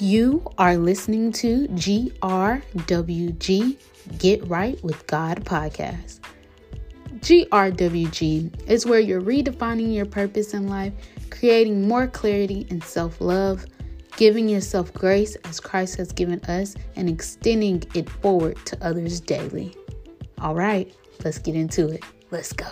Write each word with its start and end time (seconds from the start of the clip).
You 0.00 0.46
are 0.58 0.76
listening 0.76 1.32
to 1.32 1.66
GRWG 1.70 3.76
Get 4.18 4.46
Right 4.46 4.80
with 4.84 5.04
God 5.08 5.44
podcast. 5.44 6.20
GRWG 7.16 8.70
is 8.70 8.86
where 8.86 9.00
you're 9.00 9.20
redefining 9.20 9.92
your 9.92 10.06
purpose 10.06 10.54
in 10.54 10.68
life, 10.68 10.92
creating 11.30 11.88
more 11.88 12.06
clarity 12.06 12.64
and 12.70 12.84
self 12.84 13.20
love, 13.20 13.66
giving 14.16 14.48
yourself 14.48 14.94
grace 14.94 15.34
as 15.46 15.58
Christ 15.58 15.96
has 15.96 16.12
given 16.12 16.44
us, 16.44 16.76
and 16.94 17.08
extending 17.08 17.82
it 17.94 18.08
forward 18.08 18.56
to 18.66 18.86
others 18.86 19.18
daily. 19.18 19.74
All 20.40 20.54
right, 20.54 20.94
let's 21.24 21.38
get 21.38 21.56
into 21.56 21.88
it. 21.88 22.04
Let's 22.30 22.52
go. 22.52 22.68